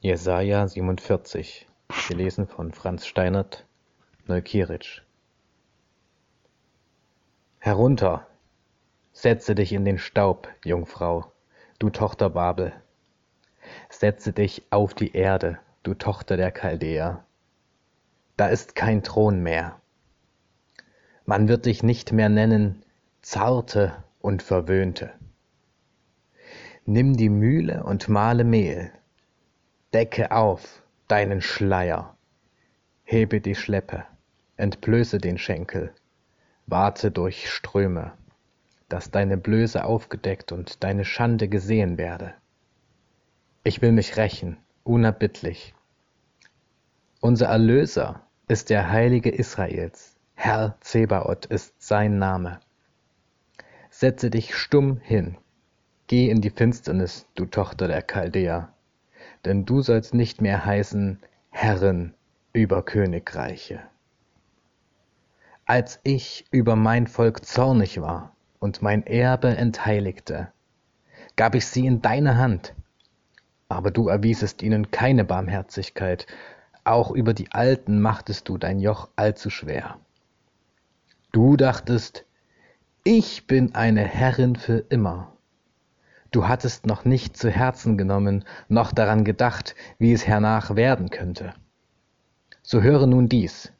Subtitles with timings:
[0.00, 1.66] Jesaja 47,
[2.06, 3.66] gelesen von Franz Steinert,
[4.28, 5.02] Neukieric.
[7.58, 8.24] Herunter,
[9.12, 11.32] setze dich in den Staub, Jungfrau,
[11.80, 12.72] du Tochter Babel.
[13.90, 17.24] Setze dich auf die Erde, du Tochter der Chaldäer.
[18.36, 19.80] Da ist kein Thron mehr.
[21.26, 22.84] Man wird dich nicht mehr nennen
[23.20, 25.12] Zarte und Verwöhnte.
[26.86, 28.92] Nimm die Mühle und mahle Mehl,
[29.94, 32.16] decke auf deinen Schleier,
[33.04, 34.04] hebe die Schleppe,
[34.56, 35.94] entblöße den Schenkel,
[36.66, 38.12] warte durch Ströme,
[38.90, 42.34] dass deine Blöße aufgedeckt und deine Schande gesehen werde.
[43.64, 45.74] Ich will mich rächen, unerbittlich.
[47.20, 52.60] Unser Erlöser ist der Heilige Israels, Herr Zebaoth ist sein Name.
[53.90, 55.38] Setze dich stumm hin,
[56.06, 58.72] geh in die Finsternis, du Tochter der Chaldäer,
[59.44, 61.20] denn du sollst nicht mehr heißen
[61.50, 62.14] Herrin
[62.52, 63.80] über Königreiche.
[65.64, 70.48] Als ich über mein Volk zornig war und mein Erbe entheiligte,
[71.36, 72.74] gab ich sie in deine Hand,
[73.68, 76.26] aber du erwiesest ihnen keine Barmherzigkeit,
[76.84, 79.98] auch über die Alten machtest du dein Joch allzu schwer.
[81.32, 82.24] Du dachtest,
[83.04, 85.32] ich bin eine Herrin für immer.
[86.30, 91.54] Du hattest noch nicht zu Herzen genommen, noch daran gedacht, wie es hernach werden könnte.
[92.62, 93.72] So höre nun dies,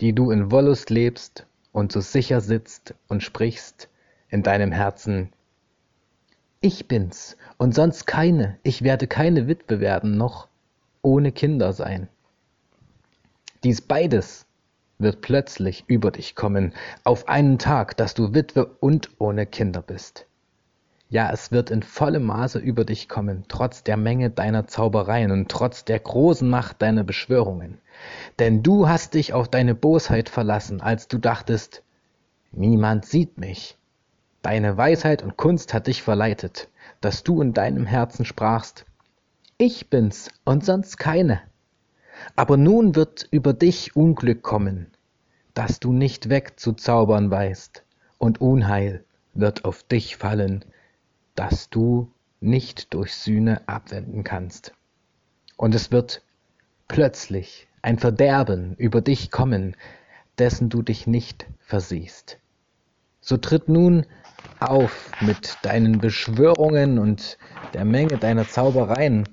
[0.00, 3.90] die du in Wollust lebst und so sicher sitzt und sprichst
[4.30, 5.30] in deinem Herzen,
[6.60, 10.48] ich bin's und sonst keine, ich werde keine Witwe werden, noch
[11.02, 12.08] ohne Kinder sein.
[13.62, 14.46] Dies beides
[14.98, 16.72] wird plötzlich über dich kommen,
[17.04, 20.26] auf einen Tag, dass du Witwe und ohne Kinder bist.
[21.08, 25.48] Ja, es wird in vollem Maße über dich kommen, trotz der Menge deiner Zaubereien und
[25.48, 27.78] trotz der großen Macht deiner Beschwörungen.
[28.40, 31.84] Denn du hast dich auf deine Bosheit verlassen, als du dachtest,
[32.50, 33.78] niemand sieht mich.
[34.42, 36.68] Deine Weisheit und Kunst hat dich verleitet,
[37.00, 38.84] dass du in deinem Herzen sprachst,
[39.58, 41.40] ich bin's und sonst keine.
[42.34, 44.88] Aber nun wird über dich Unglück kommen,
[45.54, 47.84] das du nicht wegzuzaubern weißt,
[48.18, 50.64] und Unheil wird auf dich fallen,
[51.36, 52.10] das du
[52.40, 54.72] nicht durch Sühne abwenden kannst.
[55.56, 56.22] Und es wird
[56.88, 59.76] plötzlich ein Verderben über dich kommen,
[60.38, 62.38] dessen du dich nicht versiehst.
[63.20, 64.06] So tritt nun
[64.60, 67.38] auf mit deinen Beschwörungen und
[67.74, 69.24] der Menge deiner Zaubereien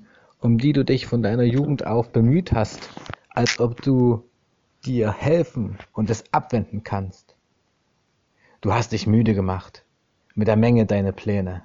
[0.44, 2.90] um die du dich von deiner Jugend auf bemüht hast,
[3.30, 4.28] als ob du
[4.84, 7.34] dir helfen und es abwenden kannst.
[8.60, 9.86] Du hast dich müde gemacht
[10.34, 11.62] mit der Menge deiner Pläne.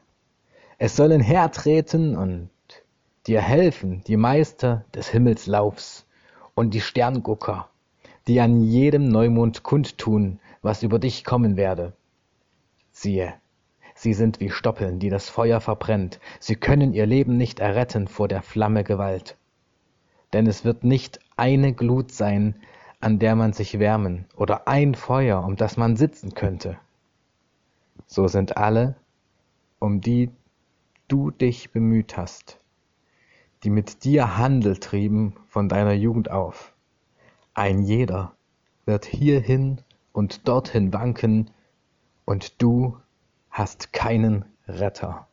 [0.81, 2.49] Es sollen hertreten und
[3.27, 6.05] dir helfen die Meister des Himmelslaufs
[6.55, 7.69] und die Sterngucker,
[8.27, 11.91] die an jedem Neumond kundtun, was über dich kommen werde.
[12.93, 13.33] Siehe,
[13.93, 16.21] Sie sind wie Stoppeln, die das Feuer verbrennt.
[16.39, 19.35] Sie können ihr Leben nicht erretten vor der Flamme Gewalt.
[20.31, 22.55] Denn es wird nicht eine Glut sein,
[23.01, 26.77] an der man sich wärmen, oder ein Feuer, um das man sitzen könnte.
[28.07, 28.95] So sind alle,
[29.79, 30.31] um die
[31.09, 32.59] du dich bemüht hast,
[33.63, 36.73] die mit dir Handel trieben von deiner Jugend auf.
[37.53, 38.35] Ein jeder
[38.85, 39.81] wird hierhin
[40.13, 41.51] und dorthin wanken,
[42.25, 42.95] und du
[43.49, 45.28] hast keinen Retter.